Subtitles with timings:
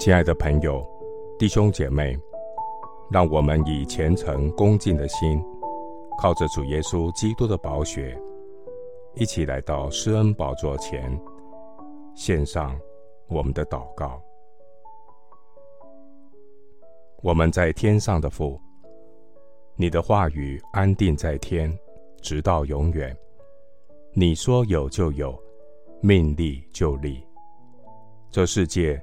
[0.00, 0.82] 亲爱的朋友、
[1.38, 2.18] 弟兄姐妹，
[3.10, 5.38] 让我们以虔诚恭敬的心，
[6.18, 8.18] 靠着主耶稣基督的宝血，
[9.14, 11.20] 一起来到施恩宝座前，
[12.14, 12.74] 献上
[13.28, 14.18] 我们的祷告。
[17.22, 18.58] 我们在天上的父，
[19.76, 21.70] 你的话语安定在天，
[22.22, 23.14] 直到永远。
[24.14, 25.38] 你说有就有，
[26.00, 27.22] 命立就立。
[28.30, 28.98] 这世界。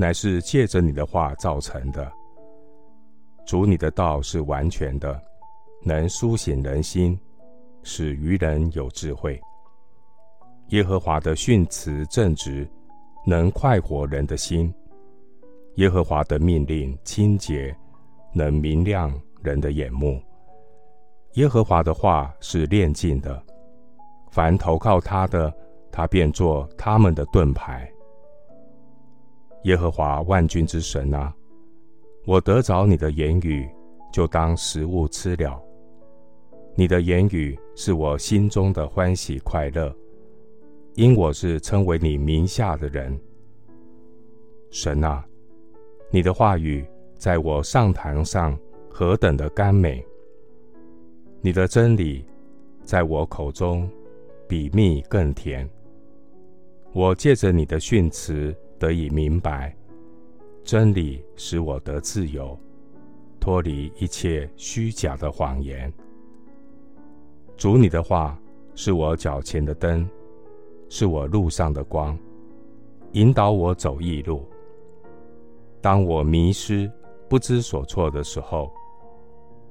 [0.00, 2.08] 乃是借着你的话造成的。
[3.44, 5.20] 主，你的道是完全的，
[5.82, 7.18] 能苏醒人心，
[7.82, 9.40] 使愚人有智慧。
[10.68, 12.70] 耶和华的训词正直，
[13.26, 14.72] 能快活人的心。
[15.74, 17.76] 耶和华的命令清洁，
[18.32, 19.12] 能明亮
[19.42, 20.22] 人的眼目。
[21.32, 23.42] 耶和华的话是炼净的，
[24.30, 25.52] 凡投靠他的，
[25.90, 27.90] 他便做他们的盾牌。
[29.64, 31.34] 耶和华万军之神啊，
[32.24, 33.68] 我得着你的言语，
[34.12, 35.60] 就当食物吃了。
[36.74, 39.94] 你的言语是我心中的欢喜快乐，
[40.94, 43.18] 因我是称为你名下的人。
[44.70, 45.26] 神啊，
[46.10, 46.86] 你的话语
[47.16, 48.56] 在我上堂上
[48.88, 50.04] 何等的甘美！
[51.40, 52.24] 你的真理
[52.84, 53.90] 在我口中
[54.46, 55.68] 比蜜更甜。
[56.92, 58.56] 我借着你的训词。
[58.78, 59.74] 得以明白，
[60.62, 62.58] 真理使我得自由，
[63.40, 65.92] 脱离一切虚假的谎言。
[67.56, 68.38] 主，你的话
[68.74, 70.08] 是我脚前的灯，
[70.88, 72.16] 是我路上的光，
[73.12, 74.46] 引导我走义路。
[75.80, 76.90] 当我迷失
[77.28, 78.70] 不知所措的时候，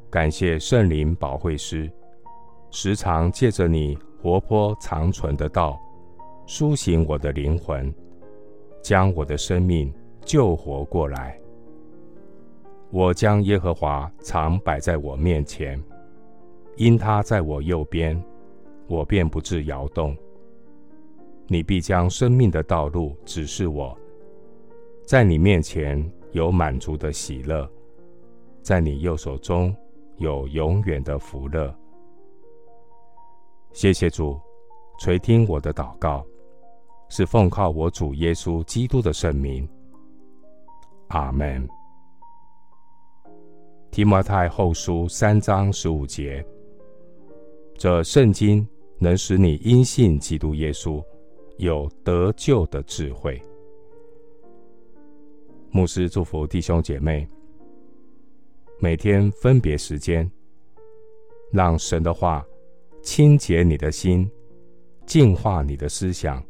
[0.09, 1.89] 感谢圣灵保惠师，
[2.71, 5.79] 时常借着你活泼长存的道，
[6.45, 7.93] 苏醒我的灵魂。
[8.81, 9.93] 将我的生命
[10.25, 11.39] 救活过来。
[12.89, 15.81] 我将耶和华常摆在我面前，
[16.77, 18.21] 因他在我右边，
[18.87, 20.15] 我便不致摇动。
[21.47, 23.97] 你必将生命的道路指示我，
[25.05, 27.69] 在你面前有满足的喜乐，
[28.61, 29.75] 在你右手中
[30.17, 31.73] 有永远的福乐。
[33.73, 34.39] 谢谢主，
[34.99, 36.25] 垂听我的祷告。
[37.09, 39.67] 是奉靠我主耶稣基督的圣名，
[41.07, 41.67] 阿门。
[43.89, 46.45] 提摩太后书三章十五节，
[47.75, 48.67] 这圣经
[48.99, 51.03] 能使你因信基督耶稣
[51.57, 53.41] 有得救的智慧。
[55.71, 57.27] 牧师祝福弟兄姐妹，
[58.79, 60.29] 每天分别时间，
[61.51, 62.45] 让神的话
[63.01, 64.29] 清洁你的心，
[65.05, 66.43] 净化你的思想。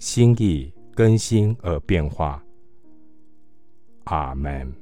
[0.00, 2.42] 心意更新而变化。
[4.04, 4.79] 阿门。